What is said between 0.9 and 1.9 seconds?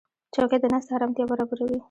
آرامتیا برابروي.